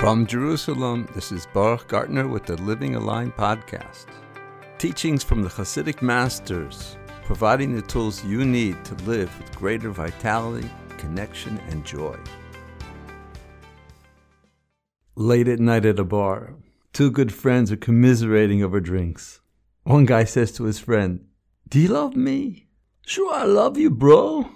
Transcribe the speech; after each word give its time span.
From 0.00 0.26
Jerusalem, 0.26 1.06
this 1.14 1.30
is 1.30 1.46
Baruch 1.52 1.86
Gartner 1.86 2.26
with 2.26 2.46
the 2.46 2.56
Living 2.62 2.94
Aligned 2.94 3.36
podcast. 3.36 4.06
Teachings 4.78 5.22
from 5.22 5.42
the 5.42 5.50
Hasidic 5.50 6.00
masters, 6.00 6.96
providing 7.24 7.76
the 7.76 7.82
tools 7.82 8.24
you 8.24 8.46
need 8.46 8.82
to 8.86 8.94
live 9.04 9.30
with 9.38 9.54
greater 9.54 9.90
vitality, 9.90 10.70
connection, 10.96 11.58
and 11.68 11.84
joy. 11.84 12.16
Late 15.16 15.48
at 15.48 15.60
night 15.60 15.84
at 15.84 15.98
a 15.98 16.04
bar, 16.04 16.54
two 16.94 17.10
good 17.10 17.30
friends 17.30 17.70
are 17.70 17.76
commiserating 17.76 18.64
over 18.64 18.80
drinks. 18.80 19.42
One 19.82 20.06
guy 20.06 20.24
says 20.24 20.50
to 20.52 20.64
his 20.64 20.78
friend, 20.78 21.26
Do 21.68 21.78
you 21.78 21.88
love 21.88 22.16
me? 22.16 22.68
Sure, 23.04 23.34
I 23.34 23.44
love 23.44 23.76
you, 23.76 23.90
bro. 23.90 24.48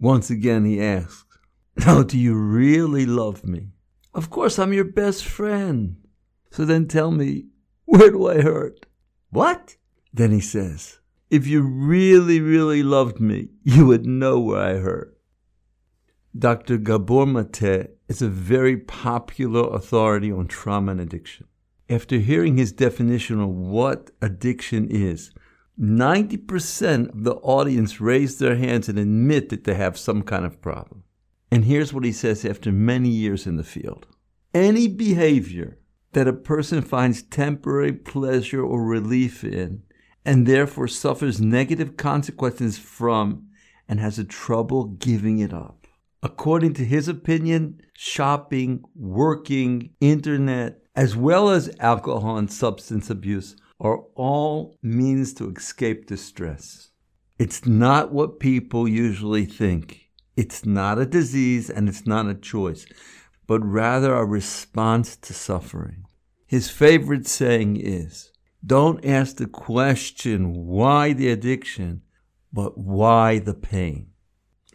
Once 0.00 0.30
again, 0.30 0.64
he 0.64 0.82
asks, 0.82 1.38
Now, 1.76 2.02
do 2.02 2.18
you 2.18 2.34
really 2.34 3.06
love 3.06 3.44
me? 3.44 3.68
Of 4.12 4.30
course, 4.30 4.58
I'm 4.58 4.72
your 4.72 4.84
best 4.84 5.24
friend. 5.24 5.96
So 6.50 6.64
then 6.64 6.88
tell 6.88 7.10
me, 7.10 7.46
where 7.84 8.10
do 8.10 8.28
I 8.28 8.40
hurt? 8.40 8.86
What? 9.30 9.76
Then 10.12 10.32
he 10.32 10.40
says, 10.40 10.98
If 11.30 11.46
you 11.46 11.62
really, 11.62 12.40
really 12.40 12.82
loved 12.82 13.20
me, 13.20 13.50
you 13.62 13.86
would 13.86 14.06
know 14.06 14.40
where 14.40 14.62
I 14.62 14.74
hurt. 14.78 15.16
Dr. 16.36 16.78
Gabor 16.78 17.26
Mate 17.26 17.90
is 18.08 18.22
a 18.22 18.28
very 18.28 18.76
popular 18.76 19.72
authority 19.74 20.30
on 20.30 20.46
trauma 20.46 20.92
and 20.92 21.00
addiction. 21.00 21.46
After 21.88 22.18
hearing 22.18 22.56
his 22.56 22.70
definition 22.70 23.40
of 23.40 23.48
what 23.48 24.10
addiction 24.22 24.88
is, 24.88 25.32
90% 25.80 27.08
of 27.08 27.24
the 27.24 27.34
audience 27.36 28.00
raise 28.00 28.38
their 28.38 28.56
hands 28.56 28.88
and 28.88 28.98
admit 28.98 29.48
that 29.48 29.64
they 29.64 29.74
have 29.74 29.98
some 29.98 30.22
kind 30.22 30.44
of 30.44 30.60
problem. 30.60 31.02
And 31.50 31.64
here's 31.64 31.92
what 31.92 32.04
he 32.04 32.12
says 32.12 32.44
after 32.44 32.70
many 32.70 33.08
years 33.08 33.46
in 33.46 33.56
the 33.56 33.64
field 33.64 34.06
any 34.52 34.88
behavior 34.88 35.78
that 36.12 36.28
a 36.28 36.32
person 36.32 36.82
finds 36.82 37.22
temporary 37.22 37.92
pleasure 37.92 38.62
or 38.64 38.84
relief 38.84 39.44
in, 39.44 39.82
and 40.24 40.46
therefore 40.46 40.88
suffers 40.88 41.40
negative 41.40 41.96
consequences 41.96 42.78
from, 42.78 43.46
and 43.88 44.00
has 44.00 44.18
a 44.18 44.24
trouble 44.24 44.84
giving 44.84 45.38
it 45.38 45.52
up. 45.52 45.86
According 46.22 46.74
to 46.74 46.84
his 46.84 47.08
opinion, 47.08 47.80
shopping, 47.94 48.82
working, 48.94 49.90
internet, 50.00 50.82
as 50.94 51.16
well 51.16 51.50
as 51.50 51.74
alcohol 51.78 52.36
and 52.36 52.52
substance 52.52 53.08
abuse 53.08 53.56
are 53.78 54.00
all 54.14 54.76
means 54.82 55.32
to 55.34 55.50
escape 55.50 56.06
distress. 56.06 56.90
It's 57.38 57.64
not 57.64 58.12
what 58.12 58.40
people 58.40 58.86
usually 58.86 59.46
think. 59.46 60.09
It's 60.40 60.64
not 60.64 60.98
a 60.98 61.04
disease 61.04 61.68
and 61.68 61.86
it's 61.86 62.06
not 62.06 62.26
a 62.26 62.34
choice, 62.34 62.86
but 63.46 63.60
rather 63.62 64.14
a 64.14 64.24
response 64.24 65.14
to 65.16 65.34
suffering. 65.34 66.06
His 66.46 66.70
favorite 66.70 67.26
saying 67.26 67.76
is 67.76 68.32
don't 68.64 69.04
ask 69.04 69.36
the 69.36 69.46
question, 69.46 70.54
why 70.66 71.12
the 71.12 71.28
addiction, 71.28 72.00
but 72.50 72.78
why 72.78 73.38
the 73.38 73.52
pain. 73.52 74.12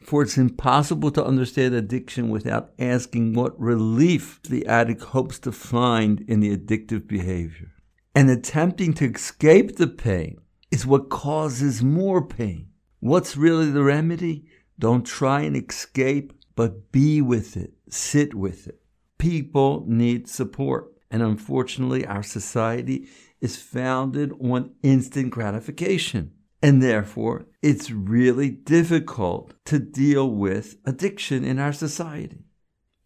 For 0.04 0.22
it's 0.22 0.38
impossible 0.38 1.10
to 1.14 1.26
understand 1.26 1.74
addiction 1.74 2.30
without 2.30 2.70
asking 2.78 3.34
what 3.34 3.60
relief 3.60 4.40
the 4.44 4.68
addict 4.68 5.02
hopes 5.02 5.40
to 5.40 5.52
find 5.52 6.22
in 6.28 6.42
the 6.42 6.56
addictive 6.56 7.08
behavior. 7.08 7.72
And 8.14 8.30
attempting 8.30 8.94
to 8.94 9.12
escape 9.12 9.78
the 9.78 9.88
pain 9.88 10.38
is 10.70 10.86
what 10.86 11.10
causes 11.10 11.82
more 11.82 12.24
pain. 12.24 12.68
What's 13.00 13.36
really 13.36 13.72
the 13.72 13.84
remedy? 13.84 14.46
Don't 14.78 15.06
try 15.06 15.42
and 15.42 15.56
escape, 15.56 16.34
but 16.56 16.92
be 16.92 17.22
with 17.22 17.56
it, 17.56 17.74
sit 17.90 18.34
with 18.34 18.68
it. 18.68 18.82
People 19.18 19.86
need 19.88 20.28
support. 20.28 20.92
And 21.10 21.22
unfortunately, 21.22 22.06
our 22.06 22.24
society 22.24 23.08
is 23.40 23.62
founded 23.62 24.34
on 24.42 24.74
instant 24.84 25.30
gratification. 25.30 26.32
And 26.62 26.82
therefore, 26.82 27.46
it's 27.62 27.92
really 27.92 28.50
difficult 28.50 29.54
to 29.66 29.80
deal 29.80 30.30
with 30.30 30.78
addiction 30.86 31.46
in 31.46 31.60
our 31.60 31.74
society. 31.74 32.46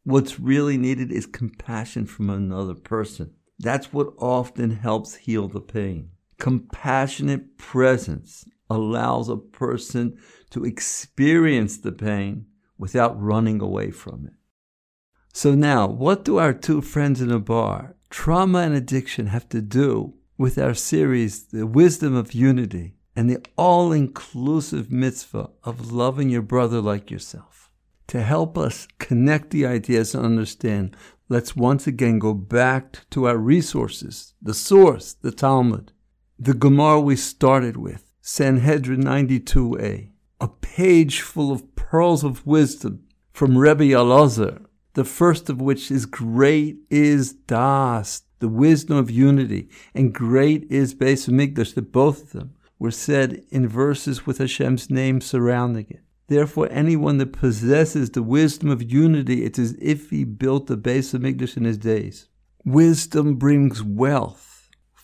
What's 0.03 0.39
really 0.39 0.77
needed 0.77 1.11
is 1.11 1.25
compassion 1.25 2.05
from 2.05 2.29
another 2.29 2.73
person. 2.73 3.33
That's 3.59 3.91
what 3.91 4.13
often 4.17 4.71
helps 4.71 5.15
heal 5.15 5.47
the 5.49 5.61
pain. 5.61 6.11
Compassionate 6.39 7.57
presence 7.57 8.45
allows 8.69 9.29
a 9.29 9.37
person 9.37 10.17
to 10.51 10.65
experience 10.65 11.77
the 11.77 11.91
pain 11.91 12.45
without 12.77 13.21
running 13.21 13.61
away 13.61 13.91
from 13.91 14.25
it. 14.25 14.33
So 15.33 15.53
now, 15.53 15.87
what 15.87 16.25
do 16.25 16.37
our 16.37 16.53
two 16.53 16.81
friends 16.81 17.21
in 17.21 17.31
a 17.31 17.39
bar, 17.39 17.95
trauma 18.09 18.59
and 18.59 18.73
addiction, 18.73 19.27
have 19.27 19.47
to 19.49 19.61
do 19.61 20.15
with 20.37 20.57
our 20.57 20.73
series, 20.73 21.43
The 21.47 21.67
Wisdom 21.67 22.15
of 22.15 22.33
Unity, 22.33 22.95
and 23.15 23.29
the 23.29 23.45
all 23.57 23.91
inclusive 23.91 24.91
mitzvah 24.91 25.49
of 25.63 25.91
loving 25.91 26.29
your 26.29 26.41
brother 26.41 26.81
like 26.81 27.11
yourself? 27.11 27.69
To 28.07 28.21
help 28.23 28.57
us 28.57 28.87
connect 28.97 29.51
the 29.51 29.67
ideas 29.67 30.15
and 30.15 30.25
understand, 30.25 30.95
let's 31.27 31.55
once 31.55 31.85
again 31.85 32.17
go 32.17 32.33
back 32.33 33.01
to 33.11 33.27
our 33.27 33.37
resources, 33.37 34.33
the 34.41 34.53
source, 34.53 35.13
the 35.13 35.31
Talmud, 35.31 35.91
the 36.39 36.55
Gemara 36.55 36.99
we 37.01 37.15
started 37.15 37.77
with, 37.77 38.08
Sanhedrin 38.31 39.01
92a, 39.01 40.11
a 40.39 40.47
page 40.47 41.21
full 41.21 41.51
of 41.51 41.75
pearls 41.75 42.23
of 42.23 42.45
wisdom 42.45 43.03
from 43.33 43.57
Rebbe 43.57 43.85
Elazar, 43.85 44.67
the 44.93 45.03
first 45.03 45.49
of 45.49 45.59
which 45.59 45.89
is 45.89 46.05
great 46.05 46.77
is 46.91 47.33
Das, 47.33 48.21
the 48.37 48.47
wisdom 48.47 48.97
of 48.97 49.09
unity, 49.09 49.67
and 49.95 50.13
great 50.13 50.67
is 50.69 50.93
Beis 50.93 51.27
Hamikdash, 51.27 51.73
that 51.73 51.91
both 51.91 52.21
of 52.21 52.31
them 52.33 52.53
were 52.77 52.91
said 52.91 53.43
in 53.49 53.67
verses 53.67 54.27
with 54.27 54.37
Hashem's 54.37 54.91
name 54.91 55.21
surrounding 55.21 55.87
it. 55.89 56.03
Therefore, 56.27 56.67
anyone 56.69 57.17
that 57.17 57.33
possesses 57.33 58.11
the 58.11 58.21
wisdom 58.21 58.69
of 58.69 58.91
unity, 58.91 59.43
it's 59.43 59.57
as 59.57 59.75
if 59.81 60.11
he 60.11 60.23
built 60.23 60.67
the 60.67 60.77
Beis 60.77 61.17
Hamikdash 61.17 61.57
in 61.57 61.63
his 61.63 61.79
days. 61.79 62.27
Wisdom 62.63 63.37
brings 63.37 63.81
wealth, 63.81 64.48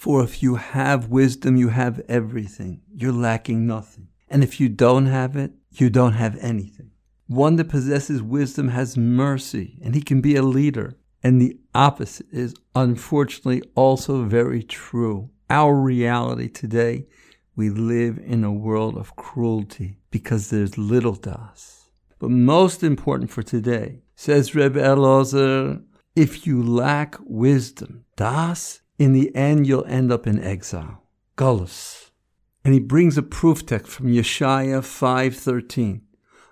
for 0.06 0.24
if 0.24 0.44
you 0.44 0.54
have 0.54 1.10
wisdom, 1.10 1.56
you 1.56 1.70
have 1.70 2.00
everything. 2.08 2.80
You're 2.94 3.12
lacking 3.12 3.66
nothing. 3.66 4.10
And 4.30 4.44
if 4.44 4.60
you 4.60 4.70
don't 4.70 5.08
have 5.08 5.36
it, 5.36 5.54
you 5.72 5.90
don't 5.90 6.14
have 6.14 6.38
anything. 6.42 6.92
One 7.26 7.56
that 7.56 7.70
possesses 7.70 8.22
wisdom 8.22 8.68
has 8.68 8.96
mercy, 8.96 9.80
and 9.84 9.96
he 9.96 10.04
can 10.04 10.22
be 10.22 10.36
a 10.36 10.44
leader. 10.44 10.94
And 11.24 11.42
the 11.42 11.58
opposite 11.74 12.28
is 12.32 12.54
unfortunately 12.76 13.64
also 13.74 14.26
very 14.26 14.62
true. 14.62 15.32
Our 15.50 15.74
reality 15.74 16.50
today, 16.50 17.08
we 17.56 17.72
live 17.72 18.20
in 18.24 18.44
a 18.44 18.54
world 18.54 18.98
of 18.98 19.16
cruelty 19.16 19.98
because 20.12 20.52
there's 20.52 20.78
little 20.78 21.16
das. 21.16 21.90
But 22.20 22.30
most 22.30 22.84
important 22.84 23.32
for 23.32 23.42
today, 23.42 24.04
says 24.16 24.54
Rebbe 24.54 24.80
Elazar, 24.80 25.82
if 26.16 26.46
you 26.46 26.62
lack 26.62 27.16
wisdom, 27.26 28.06
das, 28.16 28.82
in 28.98 29.14
the 29.14 29.36
end 29.36 29.68
you'll 29.68 29.86
end 29.86 30.12
up 30.12 30.28
in 30.28 30.42
exile. 30.44 31.04
Gullus. 31.38 32.12
And 32.64 32.74
he 32.74 32.80
brings 32.80 33.18
a 33.18 33.22
proof 33.22 33.66
text 33.66 33.92
from 33.92 34.08
Yeshaya 34.08 34.80
5.13. 34.80 36.02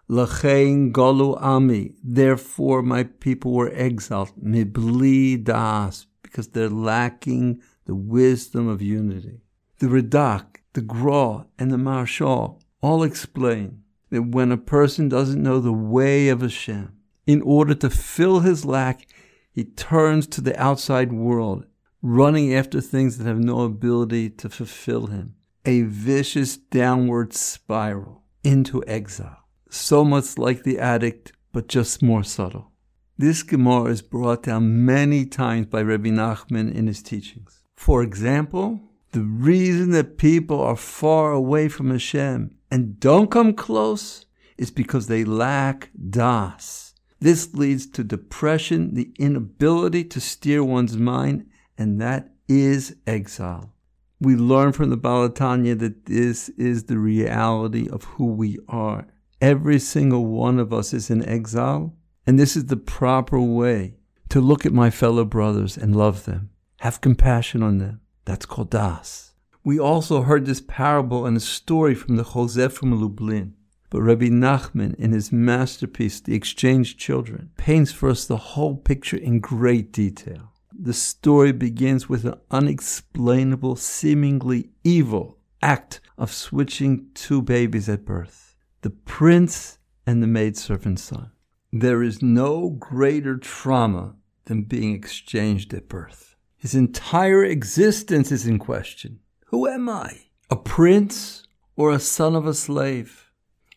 Lachein 0.09 0.91
golu 0.91 1.41
ami. 1.41 1.95
Therefore, 2.03 2.81
my 2.81 3.03
people 3.03 3.53
were 3.53 3.71
exiled. 3.73 4.31
Mibli 4.39 5.43
das, 5.43 6.05
because 6.21 6.49
they're 6.49 6.69
lacking 6.69 7.61
the 7.85 7.95
wisdom 7.95 8.67
of 8.67 8.81
unity. 8.81 9.41
The 9.79 9.87
Radak, 9.87 10.57
the 10.73 10.81
Gra, 10.81 11.45
and 11.57 11.71
the 11.71 11.77
Maharshal 11.77 12.61
all 12.81 13.03
explain 13.03 13.83
that 14.09 14.23
when 14.23 14.51
a 14.51 14.57
person 14.57 15.09
doesn't 15.09 15.41
know 15.41 15.59
the 15.59 15.73
way 15.73 16.29
of 16.29 16.41
Hashem, 16.41 16.93
in 17.25 17.41
order 17.41 17.73
to 17.75 17.89
fill 17.89 18.41
his 18.41 18.65
lack, 18.65 19.07
he 19.51 19.63
turns 19.63 20.27
to 20.27 20.41
the 20.41 20.59
outside 20.62 21.13
world, 21.13 21.65
running 22.03 22.53
after 22.53 22.79
things 22.79 23.17
that 23.17 23.25
have 23.25 23.39
no 23.39 23.61
ability 23.61 24.29
to 24.29 24.50
fulfill 24.50 25.07
him. 25.07 25.33
A 25.65 25.81
vicious 25.81 26.57
downward 26.57 27.33
spiral 27.33 28.21
into 28.44 28.83
exile 28.85 29.44
so 29.73 30.05
much 30.05 30.38
like 30.38 30.63
the 30.63 30.79
addict, 30.79 31.33
but 31.51 31.67
just 31.67 32.01
more 32.01 32.23
subtle. 32.23 32.71
This 33.17 33.44
Gemara 33.44 33.91
is 33.91 34.01
brought 34.01 34.44
down 34.44 34.85
many 34.85 35.25
times 35.25 35.67
by 35.67 35.81
Rabbi 35.81 36.09
Nachman 36.09 36.73
in 36.73 36.88
his 36.88 37.01
teachings. 37.01 37.63
For 37.75 38.01
example, 38.01 38.79
the 39.11 39.21
reason 39.21 39.91
that 39.91 40.17
people 40.17 40.59
are 40.59 40.75
far 40.75 41.31
away 41.31 41.69
from 41.69 41.91
Hashem 41.91 42.56
and 42.71 42.99
don't 42.99 43.29
come 43.29 43.53
close 43.53 44.25
is 44.57 44.71
because 44.71 45.07
they 45.07 45.23
lack 45.23 45.89
das. 46.09 46.94
This 47.19 47.53
leads 47.53 47.85
to 47.91 48.03
depression, 48.03 48.95
the 48.95 49.13
inability 49.17 50.03
to 50.06 50.19
steer 50.19 50.63
one's 50.63 50.97
mind, 50.97 51.49
and 51.77 51.99
that 52.01 52.31
is 52.47 52.95
exile. 53.07 53.73
We 54.19 54.35
learn 54.35 54.71
from 54.71 54.89
the 54.89 54.97
Baal 54.97 55.27
HaTanya 55.27 55.77
that 55.79 56.05
this 56.05 56.49
is 56.49 56.85
the 56.85 56.97
reality 56.97 57.89
of 57.89 58.03
who 58.03 58.27
we 58.27 58.59
are. 58.67 59.07
Every 59.41 59.79
single 59.79 60.25
one 60.25 60.59
of 60.59 60.71
us 60.71 60.93
is 60.93 61.09
in 61.09 61.25
exile, 61.25 61.93
and 62.25 62.39
this 62.39 62.55
is 62.55 62.67
the 62.67 62.77
proper 62.77 63.39
way 63.39 63.95
to 64.29 64.39
look 64.39 64.65
at 64.65 64.71
my 64.71 64.89
fellow 64.89 65.25
brothers 65.25 65.77
and 65.77 65.95
love 65.95 66.25
them, 66.25 66.49
have 66.79 67.01
compassion 67.01 67.61
on 67.61 67.79
them. 67.79 67.99
That's 68.25 68.45
called 68.45 68.69
das. 68.69 69.33
We 69.65 69.79
also 69.79 70.21
heard 70.21 70.45
this 70.45 70.61
parable 70.61 71.25
and 71.25 71.35
a 71.35 71.41
story 71.41 71.95
from 71.95 72.15
the 72.15 72.23
Chozeh 72.23 72.71
from 72.71 72.99
Lublin. 72.99 73.55
But 73.89 74.01
Rabbi 74.01 74.29
Nachman, 74.29 74.95
in 74.95 75.11
his 75.11 75.31
masterpiece, 75.31 76.19
The 76.19 76.33
Exchanged 76.33 76.97
Children, 76.97 77.51
paints 77.57 77.91
for 77.91 78.09
us 78.09 78.25
the 78.25 78.37
whole 78.37 78.75
picture 78.75 79.17
in 79.17 79.39
great 79.39 79.91
detail. 79.91 80.52
The 80.83 80.94
story 80.94 81.53
begins 81.53 82.09
with 82.09 82.25
an 82.25 82.41
unexplainable, 82.51 83.77
seemingly 83.77 84.71
evil 84.83 85.38
act 85.62 86.01
of 86.18 86.30
switching 86.30 87.07
two 87.13 87.41
babies 87.41 87.88
at 87.88 88.03
birth 88.03 88.57
the 88.81 88.89
prince 88.89 89.77
and 90.06 90.21
the 90.21 90.27
maidservant's 90.27 91.03
son. 91.03 91.31
There 91.71 92.03
is 92.03 92.21
no 92.21 92.71
greater 92.71 93.38
trauma 93.38 94.15
than 94.44 94.63
being 94.63 94.94
exchanged 94.94 95.74
at 95.74 95.88
birth. 95.88 96.35
His 96.57 96.75
entire 96.75 97.45
existence 97.45 98.30
is 98.30 98.45
in 98.45 98.59
question. 98.59 99.19
Who 99.45 99.69
am 99.69 99.88
I? 99.88 100.24
A 100.50 100.57
prince 100.57 101.44
or 101.77 101.91
a 101.91 102.00
son 102.00 102.35
of 102.35 102.45
a 102.45 102.53
slave? 102.53 103.31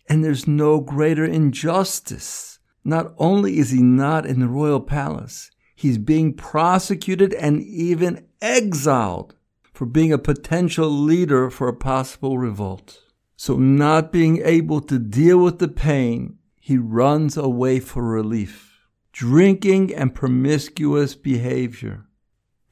And 0.08 0.24
there's 0.24 0.48
no 0.48 0.80
greater 0.80 1.24
injustice. 1.24 2.58
Not 2.82 3.14
only 3.16 3.58
is 3.58 3.70
he 3.70 3.80
not 3.80 4.26
in 4.26 4.40
the 4.40 4.48
royal 4.48 4.80
palace, 4.80 5.52
he's 5.76 5.98
being 5.98 6.32
prosecuted 6.32 7.34
and 7.34 7.62
even 7.62 8.26
exiled 8.40 9.36
for 9.72 9.86
being 9.86 10.12
a 10.12 10.18
potential 10.18 10.88
leader 10.88 11.50
for 11.50 11.68
a 11.68 11.76
possible 11.76 12.38
revolt. 12.38 13.02
So, 13.36 13.56
not 13.56 14.10
being 14.10 14.40
able 14.42 14.80
to 14.80 14.98
deal 14.98 15.38
with 15.38 15.58
the 15.58 15.68
pain, 15.68 16.38
he 16.58 16.78
runs 16.78 17.36
away 17.36 17.78
for 17.80 18.02
relief. 18.02 18.88
Drinking 19.12 19.94
and 19.94 20.14
promiscuous 20.14 21.14
behavior. 21.14 22.06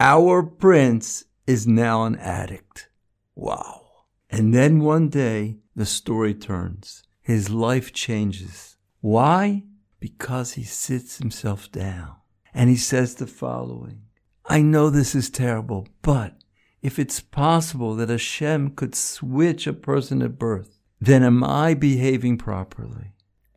Our 0.01 0.43
prince 0.43 1.25
is 1.47 1.67
now 1.67 2.05
an 2.05 2.17
addict. 2.17 2.89
Wow. 3.35 3.83
And 4.31 4.55
then 4.55 4.81
one 4.81 5.11
day, 5.11 5.59
the 5.77 5.87
story 5.87 6.35
turns. 6.35 7.03
His 7.21 7.51
life 7.51 7.93
changes. 7.93 8.77
Why? 9.01 9.65
Because 10.01 10.55
he 10.55 10.65
sits 10.65 11.19
himself 11.19 11.71
down 11.71 12.17
and 12.55 12.71
he 12.71 12.77
says 12.77 13.17
the 13.17 13.27
following 13.27 14.01
I 14.47 14.63
know 14.63 14.91
this 14.91 15.15
is 15.15 15.31
terrible, 15.31 15.89
but 16.03 16.35
if 16.83 16.99
it's 16.99 17.19
possible 17.19 17.95
that 17.97 18.11
Hashem 18.11 18.71
could 18.77 18.95
switch 18.95 19.67
a 19.67 19.73
person 19.73 20.21
at 20.21 20.39
birth, 20.39 20.79
then 21.01 21.23
am 21.23 21.43
I 21.43 21.73
behaving 21.73 22.37
properly? 22.37 23.15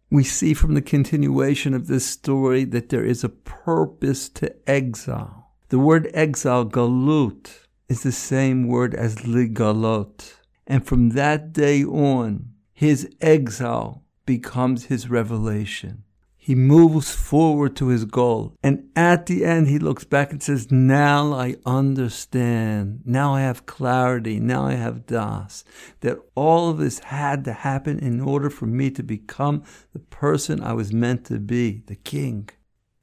We 0.10 0.24
see 0.24 0.54
from 0.54 0.74
the 0.74 0.82
continuation 0.82 1.74
of 1.74 1.88
this 1.88 2.06
story 2.06 2.64
that 2.64 2.88
there 2.88 3.04
is 3.04 3.24
a 3.26 3.30
purpose 3.30 4.30
to 4.30 4.56
exile. 4.70 5.52
The 5.68 5.80
word 5.80 6.10
exile, 6.14 6.66
galut, 6.66 7.50
is 7.90 8.04
the 8.04 8.14
same 8.14 8.68
word 8.68 8.96
as 8.96 9.18
ligalot. 9.18 10.36
And 10.66 10.88
from 10.88 11.10
that 11.10 11.52
day 11.52 11.84
on, 11.84 12.54
his 12.74 13.10
exile 13.20 14.06
becomes 14.26 14.86
his 14.86 15.10
revelation 15.10 16.04
he 16.48 16.56
moves 16.56 17.14
forward 17.14 17.76
to 17.76 17.90
his 17.90 18.06
goal. 18.06 18.56
And 18.64 18.88
at 18.96 19.26
the 19.26 19.44
end, 19.44 19.68
he 19.68 19.80
looks 19.80 20.06
back 20.06 20.32
and 20.32 20.42
says, 20.42 20.72
Now 20.72 21.34
I 21.34 21.58
understand. 21.66 23.02
Now 23.04 23.36
I 23.36 23.42
have 23.42 23.66
clarity. 23.66 24.40
Now 24.40 24.64
I 24.64 24.76
have 24.76 25.06
Das. 25.06 25.66
That 26.00 26.20
all 26.36 26.70
of 26.70 26.78
this 26.78 27.00
had 27.00 27.44
to 27.44 27.52
happen 27.52 28.00
in 28.00 28.22
order 28.22 28.50
for 28.50 28.66
me 28.66 28.90
to 28.92 29.04
become 29.04 29.66
the 29.92 30.00
person 30.00 30.64
I 30.64 30.72
was 30.72 30.94
meant 30.94 31.26
to 31.26 31.38
be, 31.38 31.84
the 31.88 31.98
king. 31.98 32.48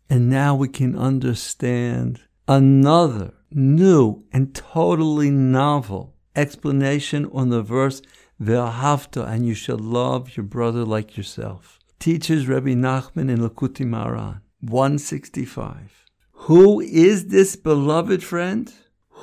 And 0.09 0.31
now 0.31 0.55
we 0.55 0.69
can 0.69 0.97
understand 0.97 2.23
another 2.49 3.35
new 3.51 4.25
and 4.33 4.55
totally 4.55 5.31
novel 5.31 6.15
explanation 6.35 7.29
on 7.31 7.51
the 7.51 7.63
verse, 7.63 8.01
Ve'ahavta, 8.41 9.29
and 9.29 9.47
you 9.47 9.53
shall 9.53 9.77
love 9.79 10.35
your 10.35 10.45
brother 10.45 10.87
like 10.87 11.19
yourself 11.19 11.79
teaches 12.05 12.47
Rabbi 12.47 12.75
Nachman 12.75 13.31
in 13.31 13.39
Likutei 13.39 13.87
Moharan 13.87 14.43
165. 14.61 16.05
Who 16.33 16.79
is 16.83 17.29
this 17.29 17.57
beloved 17.57 18.23
friend? 18.23 18.71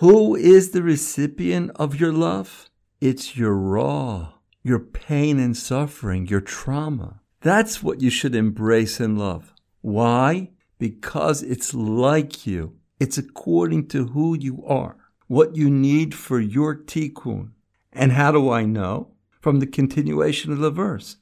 Who 0.01 0.35
is 0.35 0.71
the 0.71 0.81
recipient 0.81 1.69
of 1.75 1.99
your 1.99 2.11
love? 2.11 2.71
It's 2.99 3.37
your 3.37 3.53
raw, 3.53 4.29
your 4.63 4.79
pain 4.79 5.37
and 5.37 5.55
suffering, 5.55 6.25
your 6.25 6.41
trauma. 6.41 7.21
That's 7.41 7.83
what 7.83 8.01
you 8.01 8.09
should 8.09 8.33
embrace 8.33 8.99
and 8.99 9.15
love. 9.15 9.53
Why? 9.81 10.49
Because 10.79 11.43
it's 11.43 11.75
like 11.75 12.47
you. 12.47 12.77
It's 12.99 13.19
according 13.19 13.89
to 13.89 14.07
who 14.07 14.35
you 14.35 14.65
are, 14.65 14.97
what 15.27 15.55
you 15.55 15.69
need 15.69 16.15
for 16.15 16.39
your 16.39 16.75
tikkun. 16.75 17.51
And 17.93 18.13
how 18.13 18.31
do 18.31 18.49
I 18.49 18.65
know? 18.65 19.11
From 19.39 19.59
the 19.59 19.67
continuation 19.67 20.51
of 20.51 20.57
the 20.57 20.71
verse. 20.71 21.17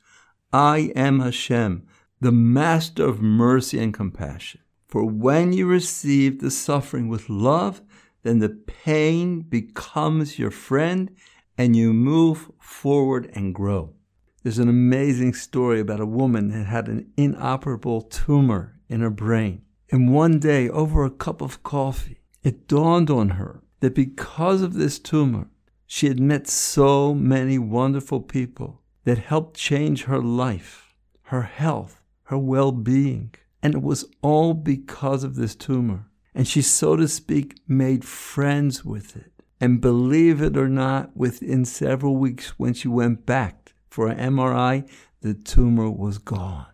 I 0.51 0.91
am 0.95 1.19
Hashem, 1.19 1.85
the 2.19 2.31
master 2.31 3.05
of 3.05 3.21
mercy 3.21 3.77
and 3.77 3.93
compassion. 3.93 4.61
For 4.87 5.05
when 5.05 5.53
you 5.53 5.67
receive 5.67 6.39
the 6.39 6.49
suffering 6.49 7.07
with 7.07 7.29
love, 7.29 7.83
then 8.23 8.39
the 8.39 8.49
pain 8.49 9.41
becomes 9.41 10.39
your 10.39 10.49
friend 10.49 11.15
and 11.55 11.75
you 11.75 11.93
move 11.93 12.49
forward 12.59 13.29
and 13.35 13.53
grow. 13.53 13.93
There's 14.41 14.57
an 14.57 14.69
amazing 14.69 15.35
story 15.35 15.79
about 15.79 15.99
a 15.99 16.05
woman 16.07 16.47
that 16.47 16.65
had 16.65 16.87
an 16.87 17.11
inoperable 17.15 18.01
tumor 18.01 18.79
in 18.89 19.01
her 19.01 19.11
brain. 19.11 19.61
And 19.91 20.11
one 20.11 20.39
day, 20.39 20.67
over 20.67 21.05
a 21.05 21.11
cup 21.11 21.41
of 21.41 21.61
coffee, 21.61 22.21
it 22.41 22.67
dawned 22.67 23.11
on 23.11 23.31
her 23.31 23.61
that 23.81 23.93
because 23.93 24.63
of 24.63 24.73
this 24.73 24.97
tumor, 24.97 25.51
she 25.85 26.07
had 26.07 26.19
met 26.19 26.47
so 26.47 27.13
many 27.13 27.59
wonderful 27.59 28.21
people 28.21 28.81
that 29.09 29.17
helped 29.17 29.57
change 29.57 30.03
her 30.03 30.19
life, 30.19 30.93
her 31.23 31.41
health, 31.41 31.99
her 32.25 32.37
well 32.37 32.71
being. 32.71 33.33
And 33.63 33.73
it 33.73 33.81
was 33.81 34.05
all 34.21 34.53
because 34.53 35.23
of 35.23 35.33
this 35.33 35.55
tumor. 35.55 36.05
And 36.35 36.47
she, 36.47 36.61
so 36.61 36.95
to 36.95 37.07
speak, 37.07 37.59
made 37.67 38.05
friends 38.05 38.85
with 38.85 39.17
it. 39.17 39.31
And 39.59 39.81
believe 39.81 40.43
it 40.43 40.55
or 40.55 40.69
not, 40.69 41.17
within 41.17 41.65
several 41.65 42.17
weeks, 42.17 42.49
when 42.59 42.75
she 42.75 42.87
went 42.87 43.25
back 43.25 43.73
for 43.89 44.09
an 44.09 44.35
MRI, 44.35 44.87
the 45.21 45.33
tumor 45.33 45.89
was 45.89 46.19
gone. 46.19 46.67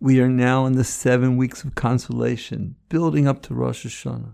We 0.00 0.20
are 0.20 0.30
now 0.30 0.64
in 0.64 0.72
the 0.72 0.84
seven 0.84 1.36
weeks 1.36 1.64
of 1.64 1.74
consolation, 1.74 2.76
building 2.88 3.28
up 3.28 3.42
to 3.42 3.54
Rosh 3.54 3.84
Hashanah. 3.84 4.32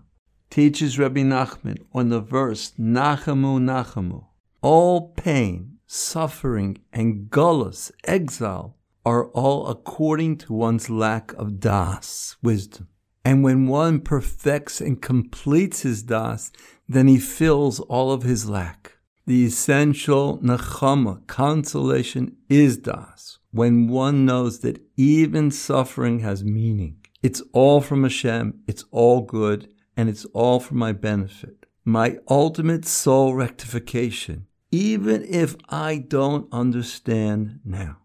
Teaches 0.49 0.97
Rabbi 0.97 1.23
Nachman 1.23 1.79
on 1.91 2.07
the 2.07 2.21
verse, 2.21 2.71
Nachamu, 2.79 3.59
Nachamu. 3.59 4.27
All 4.61 5.09
pain, 5.09 5.70
suffering, 5.91 6.77
and 6.93 7.29
gullus, 7.29 7.91
exile, 8.05 8.77
are 9.05 9.25
all 9.31 9.67
according 9.67 10.37
to 10.37 10.53
one's 10.53 10.89
lack 10.89 11.33
of 11.33 11.59
das, 11.59 12.37
wisdom. 12.41 12.87
And 13.25 13.43
when 13.43 13.67
one 13.67 13.99
perfects 13.99 14.79
and 14.79 15.01
completes 15.01 15.81
his 15.81 16.01
das, 16.03 16.51
then 16.87 17.07
he 17.07 17.19
fills 17.19 17.81
all 17.81 18.13
of 18.13 18.23
his 18.23 18.49
lack. 18.49 18.99
The 19.27 19.45
essential 19.45 20.39
nachama, 20.39 21.27
consolation, 21.27 22.37
is 22.47 22.77
das. 22.77 23.39
When 23.51 23.89
one 23.89 24.25
knows 24.25 24.59
that 24.59 24.81
even 24.95 25.51
suffering 25.51 26.19
has 26.19 26.43
meaning, 26.43 27.05
it's 27.21 27.41
all 27.51 27.81
from 27.81 28.03
Hashem, 28.03 28.61
it's 28.65 28.85
all 28.91 29.21
good, 29.21 29.67
and 29.97 30.07
it's 30.07 30.23
all 30.33 30.61
for 30.61 30.75
my 30.75 30.93
benefit. 30.93 31.65
My 31.83 32.17
ultimate 32.29 32.85
soul 32.85 33.35
rectification 33.35 34.47
even 34.71 35.25
if 35.25 35.55
I 35.69 35.97
don't 35.97 36.47
understand 36.51 37.59
now. 37.65 37.97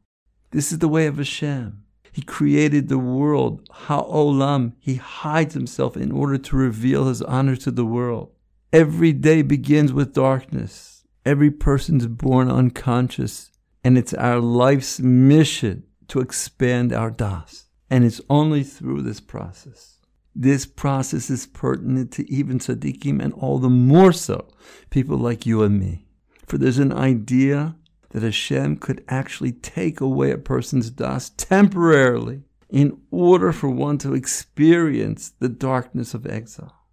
This 0.51 0.73
is 0.73 0.79
the 0.79 0.89
way 0.89 1.07
of 1.07 1.19
Hashem. 1.19 1.85
He 2.13 2.23
created 2.23 2.89
the 2.89 2.99
world, 2.99 3.69
Ha'olam. 3.71 4.73
He 4.79 4.97
hides 4.97 5.55
himself 5.55 5.97
in 5.97 6.11
order 6.11 6.39
to 6.39 6.57
reveal 6.57 7.07
his 7.09 7.23
honor 7.23 7.57
to 7.57 7.71
the 7.71 7.85
world. 7.85 8.33
Every 8.73 9.13
day 9.13 9.43
begins 9.43 9.93
with 9.93 10.15
darkness. 10.15 11.05
Every 11.25 11.51
person's 11.51 12.07
born 12.07 12.51
unconscious, 12.51 13.51
and 13.85 13.99
it's 13.99 14.15
our 14.15 14.41
life's 14.41 14.99
mission 14.99 15.85
to 16.09 16.21
expand 16.21 16.93
our 16.93 17.11
das. 17.11 17.67
And 17.91 18.05
it's 18.05 18.21
only 18.31 18.65
through 18.65 19.03
this 19.03 19.21
process. 19.21 19.99
This 20.35 20.67
process 20.67 21.31
is 21.31 21.47
pertinent 21.47 22.13
to 22.13 22.31
even 22.31 22.59
tzaddikim, 22.59 23.23
and 23.23 23.33
all 23.35 23.59
the 23.59 23.71
more 23.71 24.13
so 24.13 24.49
people 24.91 25.19
like 25.19 25.47
you 25.47 25.63
and 25.63 25.79
me. 25.79 26.06
For 26.47 26.59
there's 26.59 26.79
an 26.79 26.93
idea 26.93 27.77
that 28.11 28.23
Hashem 28.23 28.77
could 28.77 29.05
actually 29.09 29.53
take 29.53 30.01
away 30.01 30.31
a 30.31 30.39
person's 30.39 30.91
das 30.91 31.31
temporarily 31.31 32.43
in 32.71 33.01
order 33.11 33.53
for 33.53 33.69
one 33.69 33.99
to 33.99 34.15
experience 34.15 35.33
the 35.39 35.49
darkness 35.49 36.15
of 36.15 36.27
exile. 36.27 36.87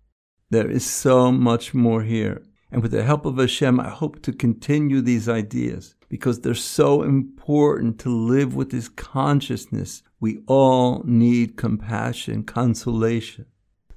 There 0.50 0.70
is 0.70 0.86
so 0.86 1.32
much 1.32 1.74
more 1.74 2.04
here. 2.04 2.44
And 2.72 2.82
with 2.82 2.92
the 2.92 3.04
help 3.04 3.26
of 3.26 3.38
Hashem, 3.38 3.80
I 3.80 3.90
hope 3.90 4.24
to 4.24 4.34
continue 4.34 5.02
these 5.02 5.30
ideas 5.30 5.96
because 6.10 6.42
they're 6.42 6.56
so 6.56 7.04
important 7.04 8.00
to 8.00 8.10
live 8.10 8.56
with 8.56 8.72
this 8.72 8.88
consciousness. 8.88 10.02
We 10.20 10.40
all 10.48 11.04
need 11.06 11.56
compassion, 11.56 12.44
consolation. 12.44 13.46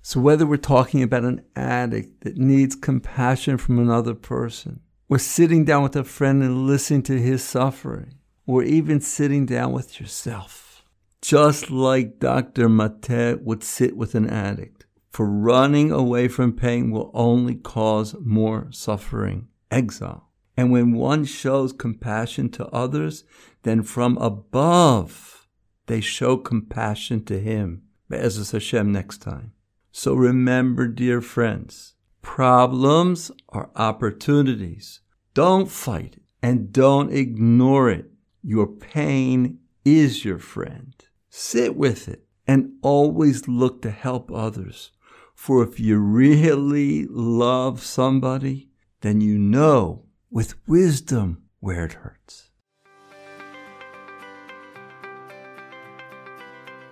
So, 0.02 0.20
whether 0.20 0.46
we're 0.46 0.58
talking 0.58 1.02
about 1.02 1.24
an 1.24 1.42
addict 1.56 2.22
that 2.24 2.36
needs 2.36 2.76
compassion 2.76 3.58
from 3.58 3.78
another 3.78 4.14
person, 4.14 4.80
or 5.08 5.18
sitting 5.18 5.64
down 5.64 5.82
with 5.82 5.96
a 5.96 6.04
friend 6.04 6.42
and 6.42 6.66
listening 6.66 7.02
to 7.04 7.20
his 7.20 7.42
suffering, 7.42 8.14
or 8.46 8.62
even 8.62 9.00
sitting 9.00 9.46
down 9.46 9.72
with 9.72 10.00
yourself, 10.00 10.84
just 11.20 11.70
like 11.70 12.18
Dr. 12.18 12.68
Mate 12.68 13.40
would 13.42 13.62
sit 13.62 13.96
with 13.96 14.14
an 14.14 14.28
addict, 14.28 14.86
for 15.10 15.26
running 15.26 15.90
away 15.90 16.28
from 16.28 16.52
pain 16.52 16.90
will 16.90 17.10
only 17.14 17.54
cause 17.54 18.14
more 18.20 18.68
suffering, 18.70 19.48
exile. 19.70 20.30
And 20.56 20.70
when 20.70 20.92
one 20.92 21.24
shows 21.24 21.72
compassion 21.72 22.48
to 22.50 22.66
others, 22.68 23.24
then 23.62 23.82
from 23.82 24.16
above 24.18 25.48
they 25.86 26.00
show 26.00 26.36
compassion 26.36 27.24
to 27.24 27.38
him. 27.38 27.82
Be'ezus 28.08 28.52
Hashem 28.52 28.92
next 28.92 29.18
time. 29.18 29.52
So 29.92 30.14
remember, 30.14 30.86
dear 30.86 31.20
friends, 31.20 31.95
problems 32.26 33.30
are 33.50 33.70
opportunities. 33.76 35.00
Don't 35.32 35.70
fight 35.70 36.20
and 36.42 36.72
don't 36.72 37.10
ignore 37.12 37.88
it. 37.88 38.10
Your 38.42 38.66
pain 38.66 39.60
is 39.84 40.24
your 40.24 40.40
friend. 40.40 40.92
Sit 41.30 41.76
with 41.76 42.08
it 42.08 42.26
and 42.46 42.72
always 42.82 43.46
look 43.46 43.80
to 43.82 43.90
help 43.90 44.30
others. 44.32 44.90
For 45.34 45.62
if 45.62 45.78
you 45.78 45.98
really 45.98 47.06
love 47.06 47.82
somebody, 47.82 48.68
then 49.02 49.20
you 49.20 49.38
know 49.38 50.02
with 50.28 50.56
wisdom 50.66 51.44
where 51.60 51.86
it 51.86 51.92
hurts. 51.92 52.50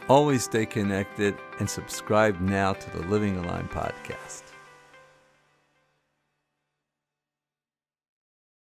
Always 0.09 0.45
stay 0.45 0.65
connected 0.65 1.35
and 1.59 1.69
subscribe 1.69 2.41
now 2.41 2.73
to 2.75 2.91
the 2.97 3.07
Living 3.09 3.37
Aligned 3.37 3.71
podcast. 3.71 4.54